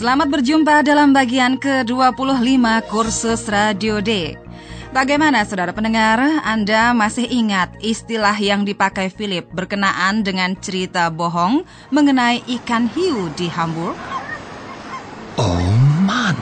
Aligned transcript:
Selamat 0.00 0.32
berjumpa 0.32 0.80
dalam 0.80 1.12
bagian 1.12 1.60
ke-25 1.60 2.64
kursus 2.88 3.44
Radio 3.52 4.00
D. 4.00 4.32
Bagaimana 4.96 5.44
saudara 5.44 5.76
pendengar, 5.76 6.40
Anda 6.40 6.96
masih 6.96 7.28
ingat 7.28 7.68
istilah 7.84 8.32
yang 8.40 8.64
dipakai 8.64 9.12
Philip 9.12 9.44
berkenaan 9.52 10.24
dengan 10.24 10.56
cerita 10.56 11.12
bohong 11.12 11.68
mengenai 11.92 12.40
ikan 12.48 12.88
hiu 12.96 13.28
di 13.36 13.52
Hamburg? 13.52 13.92
Oh 15.36 15.68
Mann, 16.08 16.40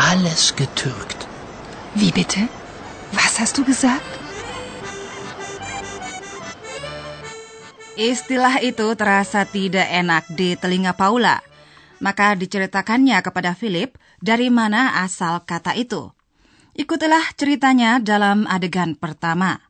alles 0.00 0.48
getürkt. 0.56 1.28
Wie 1.92 2.08
bitte? 2.16 2.48
Was 3.12 3.36
hast 3.36 3.60
du 3.60 3.62
gesagt? 3.68 4.08
Istilah 8.00 8.64
itu 8.64 8.88
terasa 8.96 9.44
tidak 9.44 9.84
enak 9.84 10.24
di 10.32 10.56
telinga 10.56 10.96
Paula. 10.96 11.49
Maka 12.00 12.32
diceritakannya 12.32 13.20
kepada 13.20 13.52
Philip 13.52 13.92
dari 14.24 14.48
mana 14.48 15.04
asal 15.04 15.44
kata 15.44 15.76
itu. 15.76 16.08
Ikutilah 16.72 17.36
ceritanya 17.36 18.00
dalam 18.00 18.48
adegan 18.48 18.96
pertama. 18.96 19.60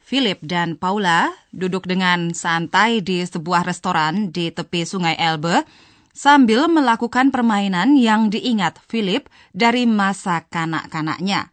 Philip 0.00 0.40
dan 0.40 0.80
Paula 0.80 1.28
duduk 1.52 1.84
dengan 1.84 2.32
santai 2.32 3.04
di 3.04 3.20
sebuah 3.20 3.68
restoran 3.68 4.32
di 4.32 4.48
tepi 4.48 4.88
sungai 4.88 5.16
Elbe 5.20 5.64
sambil 6.16 6.72
melakukan 6.72 7.28
permainan 7.28 8.00
yang 8.00 8.32
diingat 8.32 8.80
Philip 8.88 9.28
dari 9.52 9.84
masa 9.84 10.44
kanak-kanaknya. 10.48 11.51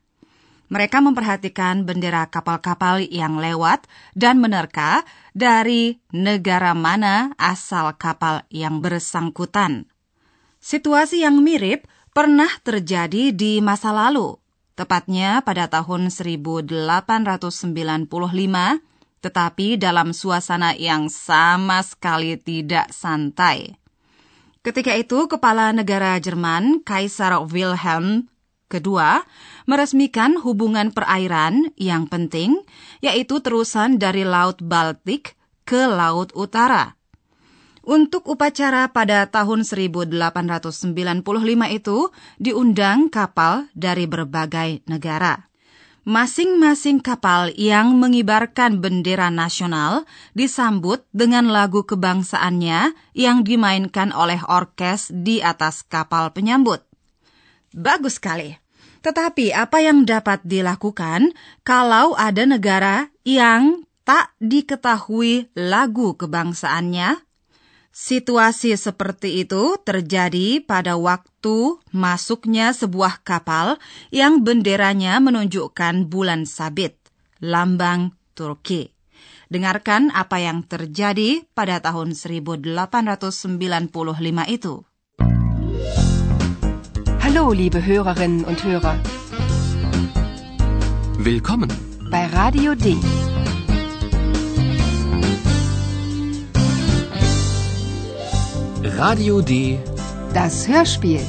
Mereka 0.70 1.02
memperhatikan 1.02 1.82
bendera 1.82 2.30
kapal-kapal 2.30 3.02
yang 3.02 3.42
lewat 3.42 3.90
dan 4.14 4.38
menerka 4.38 5.02
dari 5.34 5.98
negara 6.14 6.78
mana 6.78 7.34
asal 7.42 7.98
kapal 7.98 8.46
yang 8.54 8.78
bersangkutan. 8.78 9.90
Situasi 10.62 11.26
yang 11.26 11.42
mirip 11.42 11.90
pernah 12.14 12.54
terjadi 12.62 13.34
di 13.34 13.66
masa 13.66 13.90
lalu, 13.90 14.38
tepatnya 14.78 15.42
pada 15.42 15.66
tahun 15.66 16.14
1895, 16.14 18.06
tetapi 19.26 19.68
dalam 19.82 20.14
suasana 20.14 20.78
yang 20.78 21.10
sama 21.10 21.82
sekali 21.82 22.38
tidak 22.38 22.94
santai. 22.94 23.74
Ketika 24.62 24.94
itu, 24.94 25.26
kepala 25.26 25.72
negara 25.74 26.20
Jerman, 26.20 26.84
Kaisar 26.86 27.42
Wilhelm 27.48 28.30
Kedua, 28.70 29.26
meresmikan 29.66 30.38
hubungan 30.38 30.94
perairan 30.94 31.74
yang 31.74 32.06
penting, 32.06 32.62
yaitu 33.02 33.42
terusan 33.42 33.98
dari 33.98 34.22
Laut 34.22 34.62
Baltik 34.62 35.34
ke 35.66 35.90
Laut 35.90 36.30
Utara. 36.38 36.94
Untuk 37.82 38.30
upacara 38.30 38.94
pada 38.94 39.26
tahun 39.26 39.66
1895 39.66 40.86
itu 41.74 41.98
diundang 42.38 43.10
kapal 43.10 43.66
dari 43.74 44.06
berbagai 44.06 44.86
negara. 44.86 45.50
Masing-masing 46.06 47.02
kapal 47.02 47.54
yang 47.54 47.98
mengibarkan 47.98 48.82
bendera 48.82 49.30
nasional 49.30 50.10
disambut 50.34 51.06
dengan 51.14 51.50
lagu 51.54 51.86
kebangsaannya 51.86 52.94
yang 53.18 53.46
dimainkan 53.46 54.14
oleh 54.14 54.42
orkes 54.46 55.14
di 55.14 55.42
atas 55.42 55.86
kapal 55.86 56.34
penyambut. 56.34 56.89
Bagus 57.74 58.18
sekali. 58.18 58.58
Tetapi 59.00 59.56
apa 59.56 59.80
yang 59.80 60.04
dapat 60.04 60.44
dilakukan 60.44 61.32
kalau 61.64 62.18
ada 62.20 62.44
negara 62.44 63.08
yang 63.24 63.88
tak 64.04 64.36
diketahui 64.44 65.48
lagu 65.56 66.20
kebangsaannya? 66.20 67.24
Situasi 67.90 68.78
seperti 68.78 69.44
itu 69.44 69.76
terjadi 69.82 70.62
pada 70.62 70.96
waktu 70.96 71.82
masuknya 71.90 72.72
sebuah 72.72 73.26
kapal 73.26 73.82
yang 74.14 74.46
benderanya 74.46 75.18
menunjukkan 75.20 76.08
bulan 76.08 76.46
sabit, 76.46 76.96
lambang 77.42 78.14
Turki. 78.38 78.94
Dengarkan 79.50 80.14
apa 80.14 80.38
yang 80.38 80.62
terjadi 80.64 81.44
pada 81.58 81.82
tahun 81.82 82.14
1895 82.14 82.70
itu. 84.48 84.89
Hallo, 87.40 87.56
liebe 87.56 87.80
Hörerinnen 87.80 88.44
und 88.44 88.66
Hörer. 88.68 89.00
Willkommen 91.16 91.72
bei 92.12 92.28
Radio 92.28 92.76
D. 92.76 93.00
Radio 98.84 99.40
D. 99.40 99.80
Das 100.36 100.68
Hörspiel. 100.68 101.24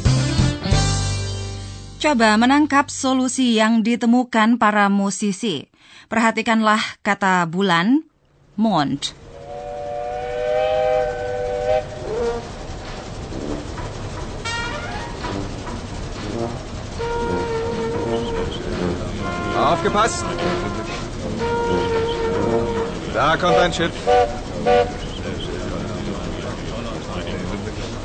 Coba 2.02 2.34
menangkap 2.34 2.90
solusi 2.90 3.54
yang 3.54 3.86
ditemukan 3.86 4.58
para 4.58 4.90
musisi. 4.90 5.70
Perhatikanlah 6.10 6.82
kata 7.06 7.46
bulan, 7.46 8.02
Mond. 8.58 9.19
Aufgepasst! 19.60 20.24
Da 23.14 23.36
kommt 23.36 23.56
ein 23.56 23.72
Schiff. 23.72 23.92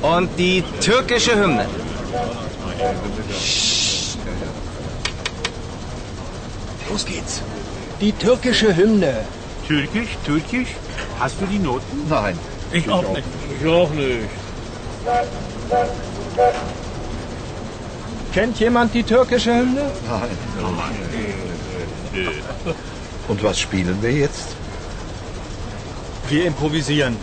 Und 0.02 0.30
die 0.38 0.64
türkische 0.82 1.36
Hymne. 1.36 1.66
Los 6.90 7.06
geht's. 7.06 7.42
Die 8.02 8.12
türkische 8.12 8.76
Hymne. 8.76 9.26
Türkisch, 9.68 10.18
Türkisch? 10.26 10.76
Hast 11.20 11.42
du 11.42 11.46
die 11.46 11.60
Noten? 11.60 12.08
Nein. 12.10 12.38
Ich 12.72 12.90
auch 12.90 13.08
nicht. 13.14 13.24
Ich 13.60 13.68
auch 13.68 13.90
nicht. 13.90 14.30
Kennt 18.36 18.60
jemand 18.60 18.94
die 18.94 19.04
türkische 19.04 19.56
Hymne? 19.56 19.90
Nein. 20.10 20.38
Und 23.30 23.42
was 23.42 23.58
spielen 23.58 23.98
wir 24.02 24.12
jetzt? 24.12 24.58
Wir 26.28 26.46
improvisieren. 26.46 27.16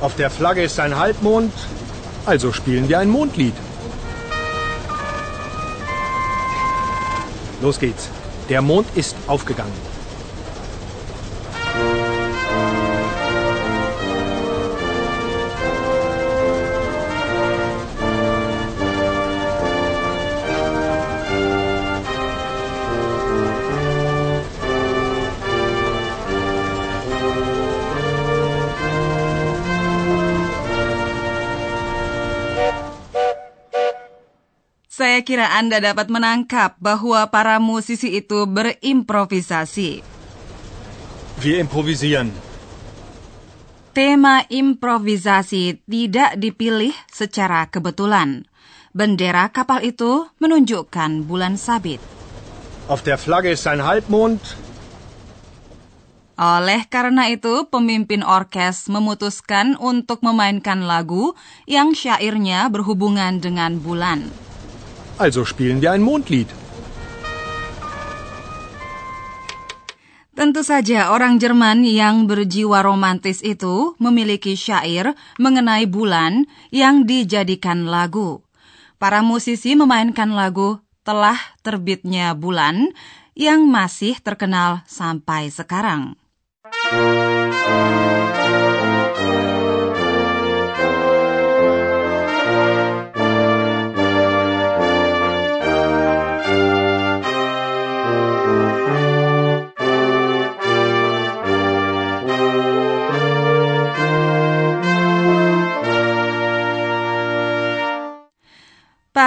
Auf 0.00 0.16
der 0.16 0.30
Flagge 0.30 0.64
ist 0.64 0.80
ein 0.80 0.98
Halbmond, 0.98 1.52
also 2.26 2.52
spielen 2.52 2.88
wir 2.88 2.98
ein 2.98 3.08
Mondlied. 3.08 3.54
Los 7.62 7.78
geht's. 7.78 8.08
Der 8.48 8.62
Mond 8.62 8.88
ist 8.96 9.14
aufgegangen. 9.28 9.89
Saya 35.20 35.36
kira 35.36 35.52
Anda 35.52 35.84
dapat 35.84 36.08
menangkap 36.08 36.80
bahwa 36.80 37.28
para 37.28 37.60
musisi 37.60 38.08
itu 38.08 38.48
berimprovisasi. 38.48 40.00
Wir 41.44 41.60
improvisieren. 41.60 42.32
Tema 43.92 44.48
improvisasi 44.48 45.84
tidak 45.84 46.40
dipilih 46.40 46.96
secara 47.12 47.68
kebetulan. 47.68 48.48
Bendera 48.96 49.52
kapal 49.52 49.84
itu 49.84 50.24
menunjukkan 50.40 51.28
bulan 51.28 51.60
sabit. 51.60 52.00
Auf 52.88 53.04
der 53.04 53.20
Flagge 53.20 53.52
ist 53.52 53.68
ein 53.68 53.84
Halbmond, 53.84 54.40
Oleh 56.40 56.88
karena 56.88 57.28
itu, 57.28 57.68
pemimpin 57.68 58.24
orkes 58.24 58.88
memutuskan 58.88 59.76
untuk 59.76 60.24
memainkan 60.24 60.88
lagu 60.88 61.36
yang 61.68 61.92
syairnya 61.92 62.72
berhubungan 62.72 63.44
dengan 63.44 63.76
bulan. 63.76 64.48
Also 65.20 65.44
spielen 65.44 65.84
wir 65.84 65.92
ein 65.92 66.00
Mondlied. 66.00 66.48
Tentu 70.32 70.64
saja 70.64 71.12
orang 71.12 71.36
Jerman 71.36 71.84
yang 71.84 72.24
berjiwa 72.24 72.80
romantis 72.80 73.44
itu 73.44 73.92
memiliki 74.00 74.56
syair 74.56 75.12
mengenai 75.36 75.84
bulan 75.84 76.48
yang 76.72 77.04
dijadikan 77.04 77.84
lagu. 77.84 78.40
Para 78.96 79.20
musisi 79.20 79.76
memainkan 79.76 80.32
lagu 80.32 80.80
telah 81.04 81.36
terbitnya 81.60 82.32
bulan 82.32 82.88
yang 83.36 83.68
masih 83.68 84.16
terkenal 84.24 84.80
sampai 84.88 85.52
sekarang. 85.52 86.16
Musik 86.64 88.09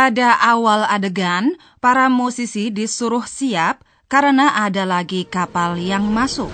Pada 0.04 0.36
awal 0.36 0.84
adegan, 0.84 1.56
para 1.80 2.12
musisi 2.12 2.68
disuruh 2.68 3.24
siap 3.24 3.88
karena 4.12 4.52
ada 4.52 4.84
lagi 4.84 5.24
kapal 5.24 5.80
yang 5.80 6.04
masuk. 6.04 6.52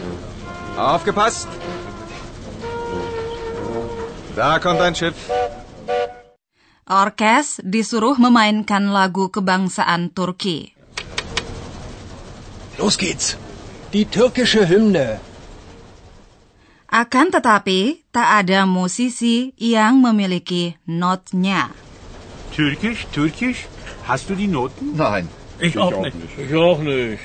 Aufgepasst! 0.78 1.50
Da 4.38 4.62
kommt 4.62 4.78
ein 4.86 4.94
Schiff. 4.94 5.18
Orkes 6.86 7.57
disuruh 7.66 8.22
memainkan 8.22 8.94
lagu 8.94 9.34
kebangsaan 9.34 10.13
Turki. 10.13 10.78
Los 12.78 13.01
geht's. 13.01 13.34
Die 13.90 14.06
türkische 14.06 14.62
Hymne. 14.62 15.18
Akan 16.86 17.34
tetapi, 17.34 18.06
tak 18.13 18.46
ada 18.46 18.69
musisi 18.69 19.57
yang 19.57 20.06
memiliki 20.06 20.78
notnya. 20.86 21.88
Türkisch, 22.59 23.07
Türkisch. 23.15 23.71
Hast 24.03 24.27
du 24.27 24.35
die 24.35 24.51
Noten? 24.51 24.91
Nein. 25.00 25.31
Ich, 25.63 25.79
auch, 25.79 25.95
nicht. 26.03 26.19
Ich 26.35 26.51
auch 26.51 26.83
nicht. 26.83 27.23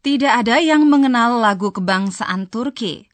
Tidak 0.00 0.32
ada 0.32 0.56
yang 0.64 0.88
mengenal 0.88 1.36
lagu 1.36 1.76
kebangsaan 1.76 2.48
Turki. 2.48 3.04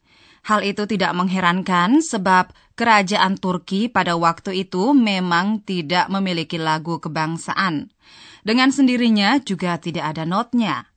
Hal 0.47 0.63
itu 0.63 0.87
tidak 0.87 1.11
mengherankan 1.19 1.99
sebab 1.99 2.55
kerajaan 2.79 3.35
Turki 3.35 3.91
pada 3.91 4.15
waktu 4.15 4.63
itu 4.63 4.95
memang 4.95 5.59
tidak 5.67 6.07
memiliki 6.07 6.55
lagu 6.55 7.03
kebangsaan. 7.03 7.91
Dengan 8.39 8.71
sendirinya 8.71 9.43
juga 9.43 9.83
tidak 9.83 10.15
ada 10.15 10.23
notnya. 10.23 10.87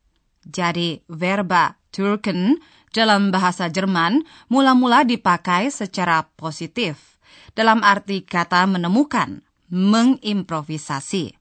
Jadi 0.47 1.03
verba 1.11 1.75
Türken 1.91 2.63
dalam 2.95 3.35
bahasa 3.35 3.67
Jerman 3.67 4.23
mula-mula 4.47 5.03
dipakai 5.03 5.75
secara 5.75 6.31
positif 6.39 7.16
dalam 7.57 7.81
arti 7.81 8.21
kata 8.21 8.69
menemukan, 8.69 9.41
mengimprovisasi. 9.73 11.33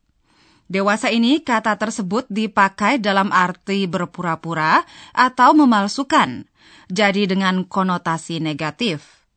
Dewasa 0.65 1.13
ini 1.13 1.45
kata 1.45 1.77
tersebut 1.77 2.25
dipakai 2.25 2.97
dalam 2.97 3.29
arti 3.29 3.85
berpura-pura 3.85 4.81
atau 5.13 5.53
memalsukan, 5.53 6.49
jadi 6.89 7.29
dengan 7.29 7.67
konotasi 7.69 8.41
negatif. 8.41 9.27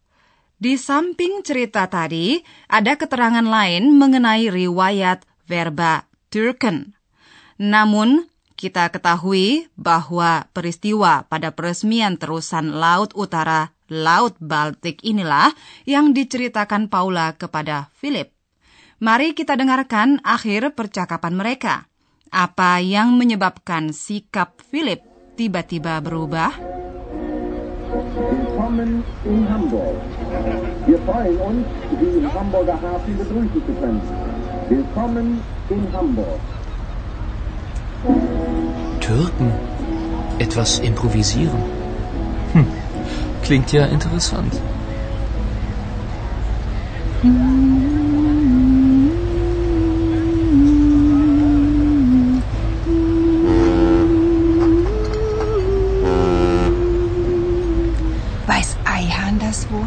Di 0.56 0.80
samping 0.80 1.44
cerita 1.44 1.84
tadi, 1.86 2.40
ada 2.66 2.96
keterangan 2.96 3.44
lain 3.44 3.94
mengenai 3.94 4.48
riwayat 4.48 5.28
verba 5.44 6.08
Türken. 6.32 6.96
Namun, 7.60 8.26
kita 8.58 8.90
ketahui 8.90 9.70
bahwa 9.78 10.50
peristiwa 10.50 11.28
pada 11.30 11.54
peresmian 11.54 12.19
terusan 12.19 12.75
Laut 12.75 13.14
Utara 13.14 13.70
Laut 13.88 14.37
Baltik 14.37 15.00
inilah 15.00 15.49
yang 15.88 16.12
diceritakan 16.12 16.93
Paula 16.93 17.32
kepada 17.40 17.88
Philip. 17.96 18.29
Mari 19.00 19.32
kita 19.32 19.56
dengarkan 19.56 20.20
akhir 20.20 20.76
percakapan 20.76 21.32
mereka. 21.32 21.88
Apa 22.29 22.85
yang 22.85 23.17
menyebabkan 23.17 23.96
sikap 23.96 24.61
Philip 24.61 25.00
tiba-tiba 25.40 25.96
berubah? 26.05 26.52
Willkommen 27.88 29.00
in 29.25 29.49
Hamburg. 29.49 29.96
Wir 30.85 31.00
freuen 31.08 31.40
uns, 31.40 31.64
Sie 31.96 32.20
im 32.20 32.29
Hamburger 32.29 32.76
Hafen 32.76 33.17
begrüßen 33.17 33.64
zu 33.64 33.73
können. 33.81 34.05
Willkommen 34.69 35.40
in 35.73 35.82
Hamburg. 35.96 36.40
Türken. 39.00 39.49
Etwas 40.38 40.79
improvisieren. 40.85 41.77
Klingt 43.49 43.73
ja 43.73 43.87
interessant. 43.87 44.53
Weiß 58.47 58.77
Eihahn 58.85 59.39
das 59.39 59.71
wohl? 59.71 59.81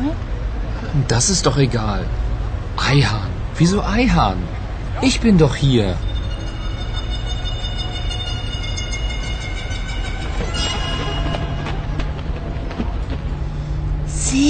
Das 1.08 1.30
ist 1.30 1.46
doch 1.46 1.58
egal. 1.58 2.08
Eihahn. 2.78 3.30
Wieso 3.60 3.84
Eihahn? 3.84 4.38
Ich 5.04 5.22
bin 5.22 5.38
doch 5.38 5.54
hier. 5.54 5.98
Suasana 14.31 14.48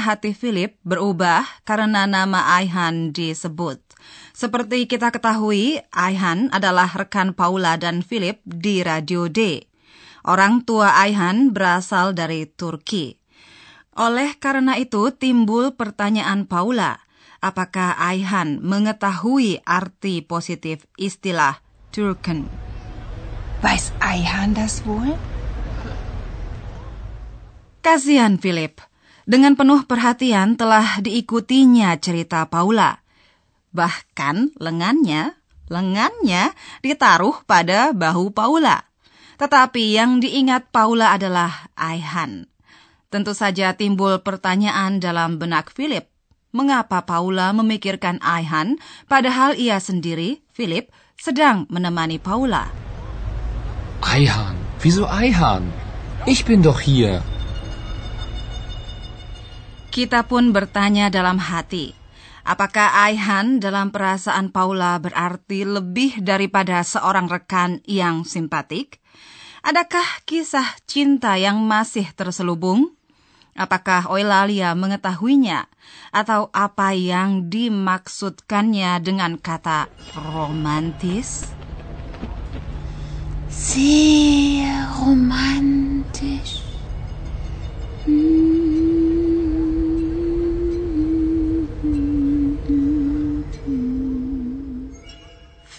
hati 0.00 0.32
Philip 0.32 0.80
berubah 0.80 1.44
karena 1.68 2.08
nama 2.08 2.56
Aihan 2.56 3.12
disebut. 3.12 3.84
Seperti 4.32 4.88
kita 4.88 5.12
ketahui, 5.12 5.84
Aihan 5.92 6.48
adalah 6.56 6.88
rekan 6.88 7.36
Paula 7.36 7.76
dan 7.76 8.00
Philip 8.00 8.40
di 8.48 8.80
Radio 8.80 9.28
D. 9.28 9.73
Orang 10.24 10.64
tua 10.64 10.96
Aihan 11.04 11.52
berasal 11.52 12.16
dari 12.16 12.48
Turki. 12.48 13.20
Oleh 13.92 14.32
karena 14.40 14.80
itu 14.80 15.12
timbul 15.12 15.76
pertanyaan 15.76 16.48
Paula, 16.48 17.04
apakah 17.44 17.92
Aihan 18.00 18.56
mengetahui 18.64 19.60
arti 19.68 20.24
positif 20.24 20.88
istilah 20.96 21.60
Turken? 21.92 22.48
Weiß 23.60 23.92
Eihahn 24.00 24.56
das 24.56 24.80
wohl? 24.88 25.12
Kasihan 27.84 28.40
Philip. 28.40 28.80
Dengan 29.28 29.60
penuh 29.60 29.84
perhatian 29.84 30.56
telah 30.56 31.04
diikutinya 31.04 32.00
cerita 32.00 32.48
Paula. 32.48 33.04
Bahkan 33.76 34.56
lengannya, 34.56 35.36
lengannya 35.68 36.56
ditaruh 36.80 37.44
pada 37.44 37.92
bahu 37.92 38.32
Paula. 38.32 38.93
Tetapi 39.34 39.98
yang 39.98 40.22
diingat 40.22 40.70
Paula 40.70 41.14
adalah 41.14 41.70
Aihan. 41.74 42.46
Tentu 43.10 43.30
saja 43.30 43.74
timbul 43.78 44.18
pertanyaan 44.22 44.98
dalam 44.98 45.38
benak 45.38 45.70
Philip. 45.70 46.10
Mengapa 46.54 47.02
Paula 47.02 47.50
memikirkan 47.50 48.22
Aihan 48.22 48.78
padahal 49.10 49.58
ia 49.58 49.82
sendiri, 49.82 50.42
Philip, 50.54 50.90
sedang 51.18 51.66
menemani 51.66 52.22
Paula? 52.22 52.70
Eihahn. 54.02 54.54
Wieso 54.78 55.06
Eihahn? 55.06 55.66
Ich 56.26 56.46
bin 56.46 56.62
doch 56.62 56.78
hier. 56.78 57.22
Kita 59.94 60.26
pun 60.26 60.50
bertanya 60.50 61.06
dalam 61.06 61.38
hati, 61.38 61.94
apakah 62.42 62.98
Aihan 63.06 63.62
dalam 63.62 63.94
perasaan 63.94 64.50
Paula 64.50 64.98
berarti 64.98 65.62
lebih 65.62 66.18
daripada 66.18 66.82
seorang 66.82 67.30
rekan 67.30 67.78
yang 67.86 68.26
simpatik? 68.26 69.03
Adakah 69.64 70.04
kisah 70.28 70.76
cinta 70.84 71.40
yang 71.40 71.56
masih 71.56 72.04
terselubung? 72.12 72.92
Apakah 73.56 74.12
Eulalia 74.12 74.76
mengetahuinya? 74.76 75.72
Atau 76.12 76.52
apa 76.52 76.92
yang 76.92 77.48
dimaksudkannya 77.48 79.00
dengan 79.00 79.40
kata 79.40 79.88
romantis? 80.20 81.48
Sehr 83.48 84.84
romantisch. 85.00 86.63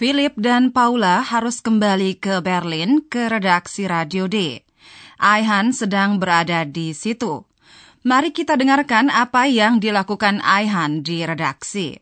Philip 0.06 0.38
dan 0.38 0.70
Paula 0.70 1.18
harus 1.18 1.58
kembali 1.58 2.22
ke 2.22 2.38
Berlin 2.38 3.02
ke 3.02 3.26
redaksi 3.26 3.90
Radio 3.90 4.30
D. 4.30 4.62
Aihan 5.18 5.74
sedang 5.74 6.22
berada 6.22 6.62
di 6.62 6.94
situ. 6.94 7.42
Mari 8.06 8.30
kita 8.30 8.54
dengarkan 8.54 9.10
apa 9.10 9.50
yang 9.50 9.82
dilakukan 9.82 10.38
Aihan 10.46 11.02
di 11.02 11.26
redaksi. 11.26 11.98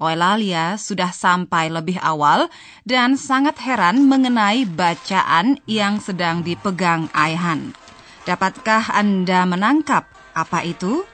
Eulalia 0.00 0.80
sudah 0.80 1.12
sampai 1.12 1.68
lebih 1.68 2.00
awal 2.00 2.48
dan 2.88 3.20
sangat 3.20 3.60
heran 3.60 4.08
mengenai 4.08 4.64
bacaan 4.64 5.60
yang 5.68 6.00
sedang 6.00 6.40
dipegang 6.40 7.12
Aihan. 7.12 7.76
Dapatkah 8.24 8.88
Anda 8.96 9.44
menangkap 9.44 10.08
apa 10.32 10.64
itu? 10.64 11.04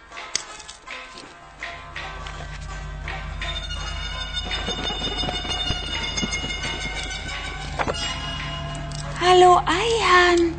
Hallo 9.26 9.61
Eihan, 9.81 10.52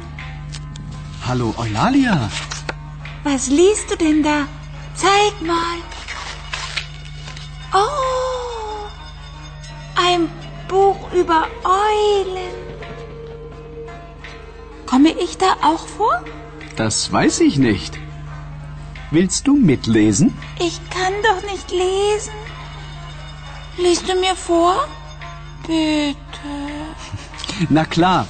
Hallo 1.27 1.53
Eulalia. 1.57 2.29
was 3.24 3.48
liest 3.48 3.89
du 3.91 3.95
denn 3.95 4.24
da? 4.24 4.48
Zeig 4.95 5.34
mal. 5.41 5.77
Oh, 7.74 8.88
ein 9.95 10.29
Buch 10.67 11.12
über 11.13 11.48
Eulen. 11.63 12.53
Komme 14.86 15.12
ich 15.25 15.38
da 15.38 15.51
auch 15.62 15.86
vor? 15.98 16.24
Das 16.75 17.12
weiß 17.12 17.39
ich 17.41 17.57
nicht. 17.57 17.98
Willst 19.12 19.48
du 19.48 19.55
mitlesen? 19.55 20.34
Ich 20.60 20.79
kann 20.89 21.13
doch 21.27 21.41
nicht 21.51 21.72
lesen. 21.72 22.34
Liest 23.77 24.07
du 24.10 24.15
mir 24.15 24.36
vor? 24.36 24.75
Bitte. 25.67 26.53
Na 27.69 27.86
klar. 27.86 28.27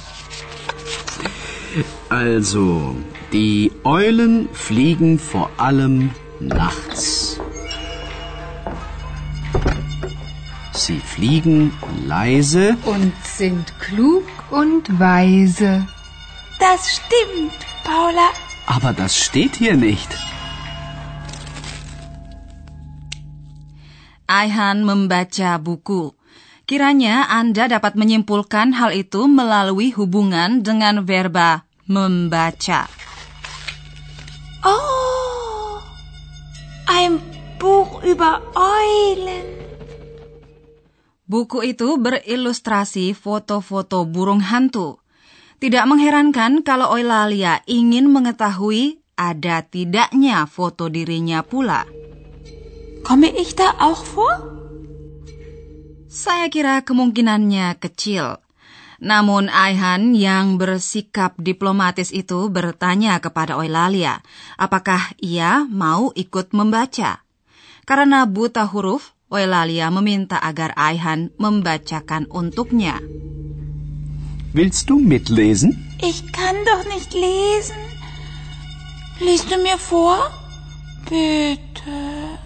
Also, 2.08 2.96
die 3.32 3.72
Eulen 3.84 4.48
fliegen 4.52 5.18
vor 5.18 5.50
allem 5.58 6.10
nachts. 6.40 7.40
Sie 10.72 11.00
fliegen 11.00 11.72
leise 12.06 12.76
Und 12.84 13.12
sind 13.24 13.66
klug 13.80 14.24
und 14.50 15.00
weise. 15.00 15.86
Das 16.60 16.80
stimmt, 16.96 17.58
Paula. 17.84 18.30
Aber 18.66 18.92
das 18.92 19.18
steht 19.18 19.56
hier 19.56 19.76
nicht. 19.76 20.08
Aihan 24.26 24.84
membaca 24.84 25.58
buku. 25.58 26.12
Kiranya 26.66 27.30
Anda 27.30 27.70
dapat 27.70 27.94
menyimpulkan 27.94 28.74
hal 28.74 28.90
itu 28.90 29.30
melalui 29.30 29.94
hubungan 29.94 30.66
dengan 30.66 31.06
verba 31.06 31.65
membaca. 31.86 32.90
Oh, 34.66 35.78
ein 36.90 37.22
Buch 37.58 38.02
über 38.02 38.42
Eulen. 38.54 39.56
Buku 41.26 41.66
itu 41.66 41.98
berilustrasi 41.98 43.10
foto-foto 43.10 44.06
burung 44.06 44.38
hantu. 44.46 45.02
Tidak 45.58 45.88
mengherankan 45.88 46.62
kalau 46.62 46.94
Eulalia 46.94 47.64
ingin 47.66 48.06
mengetahui 48.12 49.02
ada 49.18 49.64
tidaknya 49.64 50.44
foto 50.46 50.86
dirinya 50.92 51.42
pula. 51.42 51.88
Komme 53.02 53.32
ich 53.32 53.58
da 53.58 53.74
auch 53.78 54.04
vor? 54.06 54.36
Saya 56.06 56.46
kira 56.52 56.82
kemungkinannya 56.86 57.78
kecil. 57.80 58.45
Namun 58.96 59.52
Aihan 59.52 60.16
yang 60.16 60.56
bersikap 60.56 61.36
diplomatis 61.36 62.08
itu 62.12 62.48
bertanya 62.48 63.20
kepada 63.20 63.60
Eulalia, 63.60 64.24
apakah 64.56 65.12
ia 65.20 65.68
mau 65.68 66.16
ikut 66.16 66.56
membaca. 66.56 67.20
Karena 67.84 68.24
buta 68.24 68.64
huruf, 68.64 69.12
Eulalia 69.28 69.92
meminta 69.92 70.40
agar 70.40 70.72
Aihan 70.80 71.34
membacakan 71.36 72.30
untuknya. 72.32 73.02
Willst 74.56 74.88
du 74.88 74.96
mitlesen? 74.96 75.76
Ich 76.00 76.32
kann 76.32 76.56
doch 76.64 76.88
nicht 76.88 77.12
lesen. 77.12 77.76
Liest 79.20 79.52
du 79.52 79.60
mir 79.60 79.76
vor? 79.76 80.32
Bitte. 81.08 82.40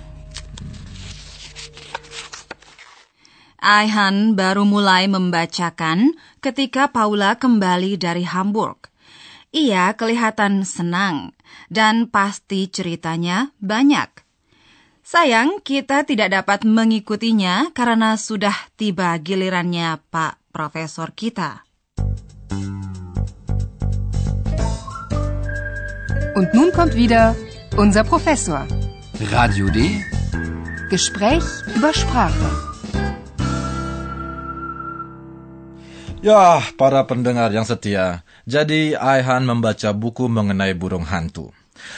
Aihan 3.60 4.34
baru 4.40 4.64
mulai 4.64 5.04
membacakan 5.04 6.16
ketika 6.40 6.88
Paula 6.88 7.36
kembali 7.36 8.00
dari 8.00 8.24
Hamburg. 8.24 8.88
Ia 9.52 9.92
kelihatan 9.94 10.64
senang 10.64 11.36
dan 11.68 12.08
pasti 12.08 12.70
ceritanya 12.70 13.52
banyak. 13.60 14.08
Sayang, 15.04 15.58
kita 15.66 16.06
tidak 16.06 16.30
dapat 16.30 16.62
mengikutinya 16.62 17.74
karena 17.74 18.14
sudah 18.14 18.54
tiba 18.78 19.10
gilirannya 19.18 19.98
Pak 20.08 20.54
Profesor 20.54 21.10
kita. 21.10 21.66
Und 26.38 26.54
nun 26.54 26.70
kommt 26.70 26.94
wieder 26.94 27.34
unser 27.74 28.06
Professor. 28.06 28.70
Radio 29.34 29.66
D. 29.66 29.98
Gespräch 30.88 31.44
über 31.74 31.90
Sprache. 31.90 32.69
Ya, 36.20 36.60
para 36.76 37.08
pendengar 37.08 37.48
yang 37.48 37.64
setia, 37.64 38.20
jadi 38.44 38.92
Aihan 39.00 39.40
membaca 39.48 39.88
buku 39.96 40.28
mengenai 40.28 40.76
burung 40.76 41.08
hantu. 41.08 41.48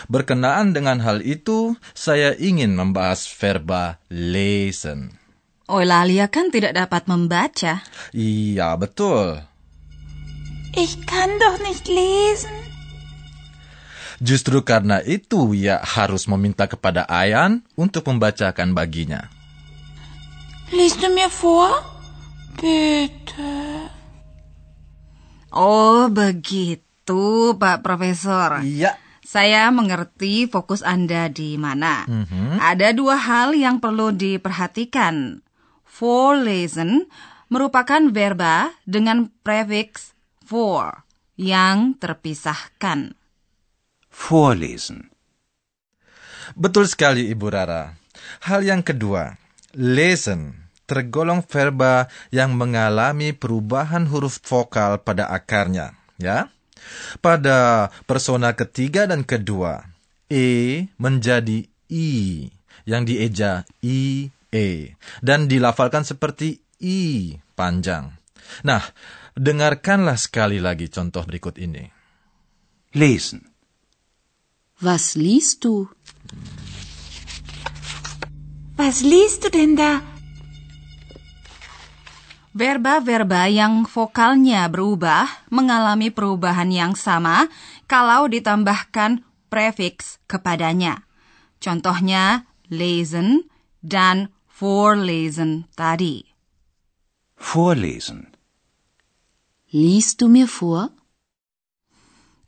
Berkenaan 0.06 0.70
dengan 0.70 1.02
hal 1.02 1.26
itu, 1.26 1.74
saya 1.90 2.30
ingin 2.38 2.78
membahas 2.78 3.26
verba 3.26 3.98
lesen. 4.06 5.18
Eulalia 5.66 6.30
kan 6.30 6.54
tidak 6.54 6.78
dapat 6.78 7.10
membaca. 7.10 7.82
Iya, 8.14 8.78
betul. 8.78 9.42
Ich 10.78 11.02
kann 11.02 11.42
doch 11.42 11.58
nicht 11.58 11.90
lesen. 11.90 12.54
Justru 14.22 14.62
karena 14.62 15.02
itu 15.02 15.50
ia 15.50 15.82
harus 15.82 16.30
meminta 16.30 16.70
kepada 16.70 17.10
Ayan 17.10 17.66
untuk 17.74 18.06
membacakan 18.06 18.70
baginya. 18.70 19.26
Liest 20.70 21.02
du 21.02 21.10
mir 21.10 21.26
vor? 21.26 21.74
Bitte. 22.54 24.01
Oh, 25.52 26.08
begitu, 26.08 27.52
Pak 27.60 27.84
Profesor. 27.84 28.64
Iya. 28.64 28.96
Saya 29.20 29.68
mengerti 29.72 30.48
fokus 30.48 30.80
Anda 30.80 31.28
di 31.28 31.60
mana. 31.60 32.04
Ada 32.60 32.92
dua 32.96 33.16
hal 33.20 33.56
yang 33.56 33.80
perlu 33.80 34.12
diperhatikan. 34.12 35.44
Vorlesen 35.84 37.08
merupakan 37.52 38.00
verba 38.08 38.72
dengan 38.88 39.28
prefiks 39.44 40.16
for 40.40 41.04
yang 41.36 41.96
terpisahkan. 42.00 43.12
Vorlesen. 44.08 45.12
Betul 46.56 46.88
sekali, 46.88 47.28
Ibu 47.32 47.46
Rara. 47.48 47.96
Hal 48.48 48.64
yang 48.64 48.84
kedua, 48.84 49.36
lesen 49.72 50.61
tergolong 50.92 51.40
verba 51.40 52.12
yang 52.28 52.52
mengalami 52.52 53.32
perubahan 53.32 54.04
huruf 54.04 54.44
vokal 54.44 55.00
pada 55.00 55.32
akarnya, 55.32 55.96
ya. 56.20 56.52
Pada 57.24 57.88
persona 58.04 58.52
ketiga 58.52 59.08
dan 59.08 59.24
kedua, 59.24 59.88
e 60.28 60.84
menjadi 61.00 61.64
i 61.88 62.08
yang 62.84 63.08
dieja 63.08 63.64
i 63.80 64.28
e 64.52 64.92
dan 65.24 65.48
dilafalkan 65.48 66.04
seperti 66.04 66.60
i 66.84 67.32
panjang. 67.56 68.12
Nah, 68.68 68.84
dengarkanlah 69.32 70.20
sekali 70.20 70.60
lagi 70.60 70.92
contoh 70.92 71.24
berikut 71.24 71.56
ini. 71.56 71.88
Lesen. 72.92 73.48
Was 74.84 75.16
liest 75.16 75.64
du? 75.64 75.88
Was 78.76 79.00
liest 79.00 79.46
du 79.46 79.48
denn 79.48 79.78
da? 79.78 80.11
Verba-verba 82.52 83.48
yang 83.48 83.88
vokalnya 83.88 84.68
berubah 84.68 85.24
mengalami 85.48 86.12
perubahan 86.12 86.68
yang 86.68 86.92
sama 86.92 87.48
kalau 87.88 88.28
ditambahkan 88.28 89.24
prefiks 89.48 90.20
kepadanya. 90.28 91.08
Contohnya 91.64 92.44
lesen 92.68 93.48
dan 93.80 94.28
vorlesen 94.52 95.64
tadi. 95.72 96.28
Vorlesen. 97.40 98.36
Liest 99.72 100.20
du 100.20 100.28
mir 100.28 100.44
vor? 100.44 100.92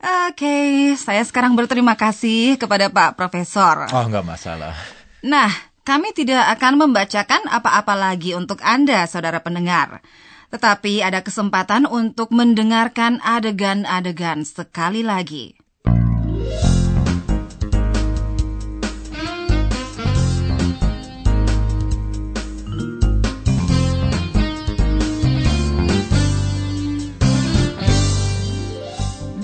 Oke, 0.04 0.92
saya 1.00 1.24
sekarang 1.24 1.56
berterima 1.56 1.96
kasih 1.96 2.60
kepada 2.60 2.92
Pak 2.92 3.16
Profesor. 3.16 3.88
Oh, 3.88 4.04
nggak 4.04 4.26
masalah. 4.28 4.76
Nah, 5.24 5.48
kami 5.84 6.16
tidak 6.16 6.48
akan 6.56 6.80
membacakan 6.80 7.44
apa-apa 7.44 7.92
lagi 7.92 8.32
untuk 8.32 8.64
Anda, 8.64 9.04
saudara 9.04 9.44
pendengar. 9.44 10.00
Tetapi 10.48 11.04
ada 11.04 11.20
kesempatan 11.20 11.84
untuk 11.84 12.32
mendengarkan 12.32 13.20
adegan-adegan 13.20 14.48
sekali 14.48 15.04
lagi. 15.04 15.60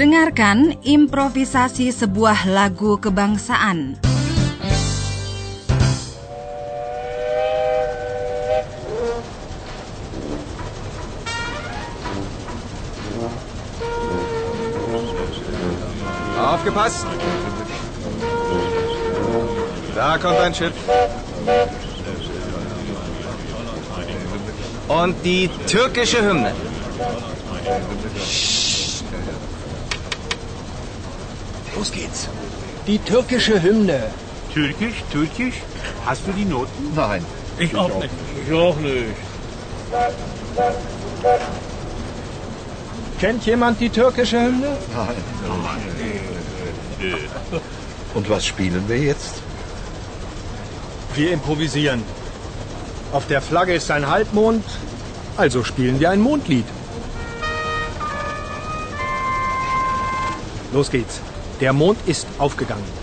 Dengarkan 0.00 0.80
improvisasi 0.80 1.92
sebuah 1.92 2.48
lagu 2.48 2.96
kebangsaan. 2.96 4.09
Aufgepasst! 16.60 17.06
Da 19.94 20.18
kommt 20.18 20.38
ein 20.40 20.54
Schiff. 20.54 20.74
Und 24.88 25.14
die 25.24 25.48
türkische 25.66 26.22
Hymne. 26.22 26.52
Los 31.76 31.92
geht's. 31.92 32.28
Die 32.86 32.98
türkische 32.98 33.62
Hymne. 33.62 34.10
Türkisch, 34.52 35.02
Türkisch? 35.10 35.62
Hast 36.04 36.26
du 36.26 36.32
die 36.32 36.44
Noten? 36.44 36.92
Nein. 36.94 37.24
Ich 37.58 37.74
auch 37.74 37.94
nicht. 38.00 38.10
Ich 38.46 38.52
auch 38.52 38.76
nicht. 38.76 39.16
Kennt 43.20 43.44
jemand 43.44 43.78
die 43.78 43.90
türkische 43.90 44.40
Hymne? 44.40 44.78
Nein. 44.96 45.16
Und 48.14 48.30
was 48.30 48.46
spielen 48.46 48.88
wir 48.88 48.98
jetzt? 48.98 49.42
Wir 51.14 51.32
improvisieren. 51.32 52.02
Auf 53.12 53.26
der 53.26 53.42
Flagge 53.42 53.74
ist 53.74 53.90
ein 53.90 54.08
Halbmond, 54.08 54.64
also 55.36 55.64
spielen 55.64 56.00
wir 56.00 56.10
ein 56.10 56.20
Mondlied. 56.20 56.64
Los 60.72 60.90
geht's. 60.90 61.20
Der 61.60 61.74
Mond 61.74 61.98
ist 62.06 62.26
aufgegangen. 62.38 62.99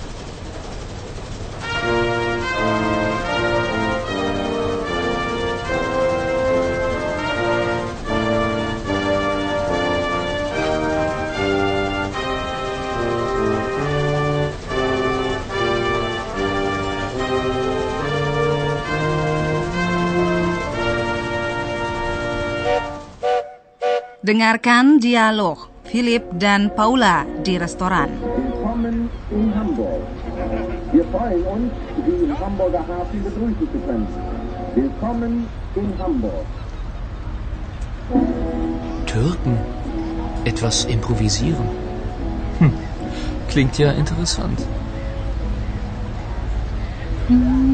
Dengarkan 24.28 25.00
dialog 25.00 25.72
Philip 25.88 26.20
dan 26.36 26.68
Paula 26.76 27.24
di 27.48 27.56
restoran. 27.56 28.12
Willkommen 28.12 29.08
in 29.32 29.56
Hamburg. 29.56 30.04
Wir 30.92 31.08
freuen 31.16 31.48
uns, 31.48 31.72
Sie 32.04 32.28
im 32.28 32.36
Hamburger 32.36 32.84
Hafen 32.84 33.24
begrüßen 33.24 33.68
zu 33.72 33.80
können. 33.88 34.04
Willkommen 34.76 35.48
in 35.80 35.88
Hamburg. 35.96 36.44
Türken. 39.08 39.56
Etwas 40.44 40.84
improvisieren. 40.84 41.72
Hm. 42.60 42.74
Klingt 43.48 43.80
ja 43.80 43.96
interessant. 43.96 44.60
Weiß 47.32 47.67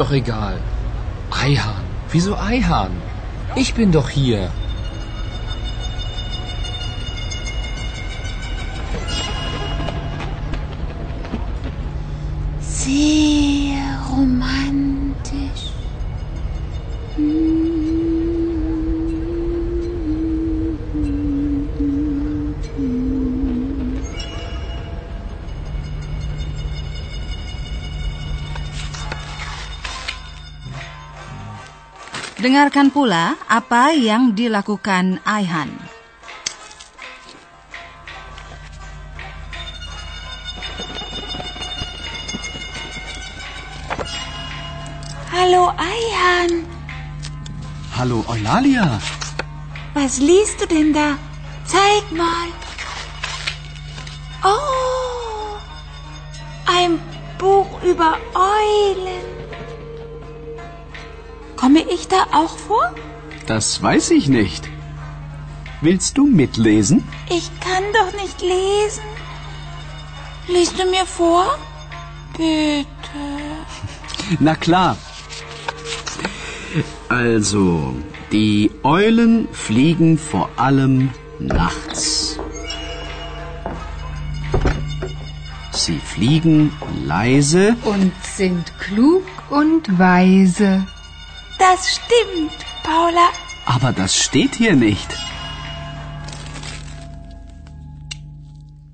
doch 0.00 0.12
egal. 0.12 0.58
Eihahn. 1.30 1.84
Wieso 2.10 2.36
Eihahn? 2.36 2.92
Ich 3.56 3.74
bin 3.74 3.92
doch 3.92 4.08
hier. 4.08 4.50
Dengarkan 32.48 32.88
pula 32.88 33.36
apa 33.44 33.92
yang 33.92 34.32
dilakukan 34.32 35.20
Aihan. 35.20 35.68
Hallo 45.28 45.76
Eihahn, 45.76 46.64
Hallo 47.92 48.24
Eulalia. 48.32 48.96
was 49.92 50.16
liest 50.16 50.64
du 50.64 50.66
denn 50.72 50.96
da? 50.96 51.20
Zeig 51.68 52.08
mal. 52.16 52.48
Oh, 54.40 55.60
ein 56.64 56.96
Buch 57.36 57.68
über 57.84 58.16
Eulen. 58.32 59.37
Komme 61.58 61.80
ich 61.80 62.06
da 62.06 62.22
auch 62.32 62.56
vor? 62.56 62.94
Das 63.46 63.82
weiß 63.82 64.10
ich 64.12 64.28
nicht. 64.28 64.68
Willst 65.80 66.16
du 66.16 66.26
mitlesen? 66.26 67.02
Ich 67.28 67.50
kann 67.60 67.82
doch 67.98 68.12
nicht 68.22 68.40
lesen. 68.40 69.02
Liest 70.46 70.78
du 70.78 70.84
mir 70.88 71.04
vor? 71.04 71.46
Bitte. 72.36 72.86
Na 74.38 74.54
klar. 74.54 74.96
Also, 77.08 77.94
die 78.30 78.70
Eulen 78.84 79.48
fliegen 79.52 80.16
vor 80.16 80.50
allem 80.56 81.10
nachts. 81.40 82.38
Sie 85.72 85.98
fliegen 85.98 86.72
leise 87.04 87.76
Und 87.84 88.12
sind 88.22 88.78
klug 88.78 89.24
und 89.50 89.98
weise. 89.98 90.86
Das 91.68 92.00
stimmt, 92.00 92.56
Paula. 92.80 93.28
Aber 93.68 93.92
das 93.92 94.16
steht 94.16 94.56
hier 94.56 94.72
nicht. 94.72 95.12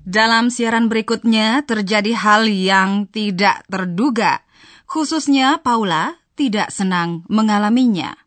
Dalam 0.03 0.51
siaran 0.51 0.91
berikutnya 0.91 1.63
terjadi 1.63 2.19
hal 2.19 2.51
yang 2.51 3.07
tidak 3.07 3.63
terduga. 3.71 4.43
Khususnya 4.91 5.63
Paula 5.63 6.19
tidak 6.35 6.67
senang 6.75 7.23
mengalaminya. 7.31 8.19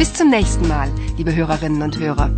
Bis 0.00 0.16
zum 0.16 0.32
nächsten 0.32 0.64
Mal, 0.64 0.88
liebe 1.20 1.36
Hörerinnen 1.36 1.84
und 1.84 2.00
Hörer. 2.00 2.32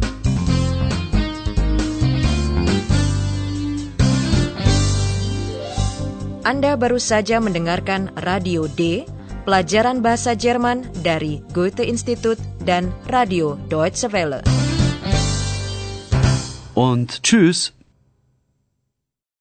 Anda 6.49 6.81
baru 6.81 6.97
saja 6.97 7.45
mendengarkan 7.45 8.09
Radio 8.25 8.73
D, 8.73 9.05
pelajaran 9.45 10.01
bahasa 10.01 10.33
Jerman 10.33 10.81
dari 11.05 11.45
Goethe 11.53 11.85
Institut 11.85 12.41
dan 12.65 12.89
Radio 13.13 13.61
Deutsche 13.69 14.09
Welle. 14.09 14.41
Und 16.73 17.21
tschüss. 17.21 17.78